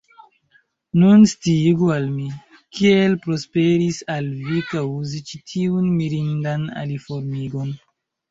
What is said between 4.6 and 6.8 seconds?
kaŭzi ĉi tiun mirindan